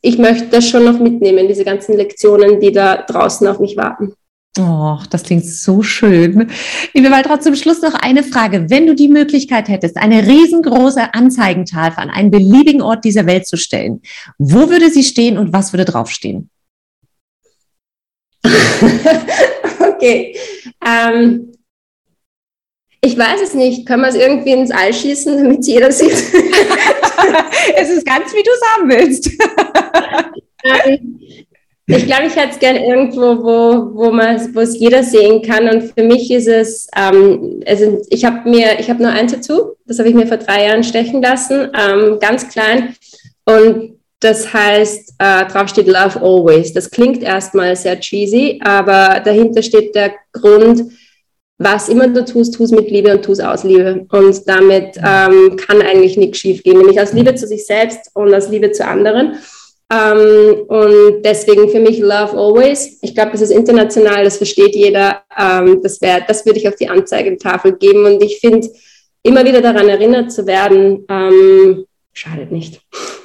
[0.03, 4.13] ich möchte das schon noch mitnehmen, diese ganzen Lektionen, die da draußen auf mich warten.
[4.59, 6.51] Oh, das klingt so schön.
[6.95, 8.71] Liebe Waltraud, zum Schluss noch eine Frage.
[8.71, 13.57] Wenn du die Möglichkeit hättest, eine riesengroße Anzeigentafel an einen beliebigen Ort dieser Welt zu
[13.57, 14.01] stellen,
[14.39, 16.49] wo würde sie stehen und was würde draufstehen?
[19.81, 20.37] okay.
[20.87, 21.53] Ähm,
[23.03, 23.87] ich weiß es nicht.
[23.87, 26.13] Können wir es irgendwie ins All schießen, damit es jeder sieht?
[27.77, 29.31] es ist ganz, wie du es haben willst.
[30.65, 31.21] ähm,
[31.89, 35.69] ich glaube, ich hätte es gerne irgendwo, wo, wo man, wo es jeder sehen kann.
[35.69, 39.77] Und für mich ist es, ähm, also ich habe mir, ich habe nur ein Tattoo,
[39.87, 42.97] das habe ich mir vor drei Jahren stechen lassen, ähm, ganz klein.
[43.45, 46.73] Und das heißt, äh, drauf steht Love Always.
[46.73, 50.83] Das klingt erstmal sehr cheesy, aber dahinter steht der Grund,
[51.59, 54.07] was immer du tust, tu es mit Liebe und tu es aus Liebe.
[54.11, 58.35] Und damit ähm, kann eigentlich nichts schief gehen, nämlich aus Liebe zu sich selbst und
[58.35, 59.37] aus Liebe zu anderen.
[59.93, 62.99] Ähm, und deswegen für mich Love Always.
[63.03, 65.23] Ich glaube, das ist international, das versteht jeder.
[65.39, 68.05] Ähm, das, wär, das würde ich auf die Anzeigetafel geben.
[68.05, 68.69] Und ich finde,
[69.23, 72.81] immer wieder daran erinnert zu werden, ähm, schadet nicht.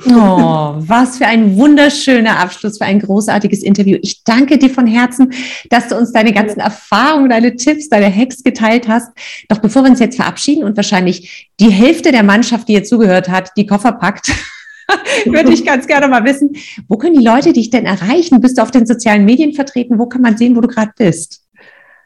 [0.06, 0.10] Oh,
[0.78, 3.98] was für ein wunderschöner Abschluss, für ein großartiges Interview.
[4.02, 5.34] Ich danke dir von Herzen,
[5.70, 9.10] dass du uns deine ganzen Erfahrungen, deine Tipps, deine Hacks geteilt hast.
[9.50, 13.30] Doch bevor wir uns jetzt verabschieden und wahrscheinlich die Hälfte der Mannschaft, die hier zugehört
[13.30, 14.32] hat, die Koffer packt,
[15.26, 16.56] würde ich ganz gerne mal wissen,
[16.88, 18.42] wo können die Leute dich denn erreichen?
[18.42, 20.00] Bist du auf den sozialen Medien vertreten?
[20.00, 21.42] Wo kann man sehen, wo du gerade bist?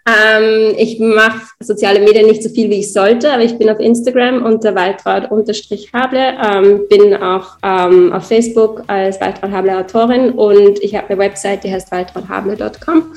[0.08, 3.80] Ähm, ich mache soziale Medien nicht so viel, wie ich sollte, aber ich bin auf
[3.80, 10.96] Instagram unter Waltraud-Hable, ähm, bin auch ähm, auf Facebook als Waltraud Hable Autorin und ich
[10.96, 13.16] habe eine Website, die heißt waltraudhable.com.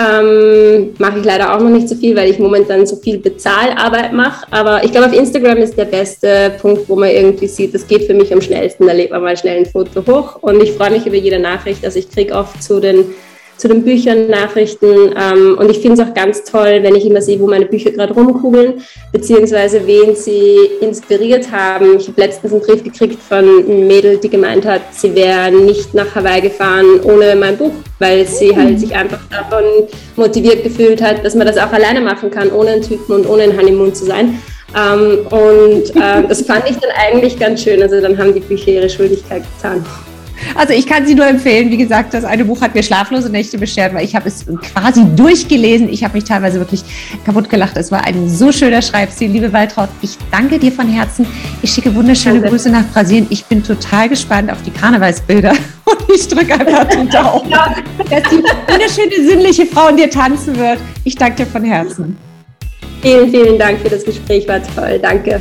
[0.00, 4.12] Ähm, mache ich leider auch noch nicht so viel, weil ich momentan so viel Bezahlarbeit
[4.12, 4.46] mache.
[4.52, 8.04] Aber ich glaube, auf Instagram ist der beste Punkt, wo man irgendwie sieht, das geht
[8.04, 8.86] für mich am schnellsten.
[8.86, 10.36] Da lädt man mal schnell ein Foto hoch.
[10.40, 11.84] Und ich freue mich über jede Nachricht.
[11.84, 13.06] Also ich kriege oft zu den
[13.58, 14.86] zu den Büchern Nachrichten.
[14.86, 17.90] Ähm, und ich finde es auch ganz toll, wenn ich immer sehe, wo meine Bücher
[17.90, 18.74] gerade rumkugeln,
[19.12, 21.98] beziehungsweise wen sie inspiriert haben.
[21.98, 25.92] Ich habe letztens einen Brief gekriegt von einem Mädel, die gemeint hat, sie wäre nicht
[25.92, 28.78] nach Hawaii gefahren ohne mein Buch, weil sie halt mhm.
[28.78, 29.64] sich einfach davon
[30.16, 33.42] motiviert gefühlt hat, dass man das auch alleine machen kann, ohne einen Typen und ohne
[33.42, 34.40] ein Honeymoon zu sein.
[34.76, 37.82] Ähm, und äh, das fand ich dann eigentlich ganz schön.
[37.82, 39.84] Also dann haben die Bücher ihre Schuldigkeit getan.
[40.54, 41.70] Also ich kann sie nur empfehlen.
[41.70, 45.04] Wie gesagt, das eine Buch hat mir schlaflose Nächte beschert, weil ich habe es quasi
[45.16, 45.88] durchgelesen.
[45.88, 46.82] Ich habe mich teilweise wirklich
[47.24, 47.76] kaputt gelacht.
[47.76, 49.30] Es war ein so schöner Schreibstil.
[49.30, 51.26] Liebe Waltraud, ich danke dir von Herzen.
[51.62, 52.50] Ich schicke wunderschöne danke.
[52.50, 53.26] Grüße nach Brasilien.
[53.30, 55.50] Ich bin total gespannt auf die Karnevalsbilder
[55.84, 60.78] und ich drücke einfach den Daumen, dass die wunderschöne sinnliche Frau in dir tanzen wird.
[61.04, 62.16] Ich danke dir von Herzen.
[63.02, 64.48] Vielen, vielen Dank für das Gespräch.
[64.48, 64.98] War toll.
[65.00, 65.40] Danke.